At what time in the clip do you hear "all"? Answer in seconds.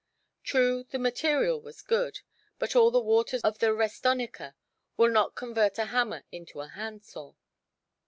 2.75-2.89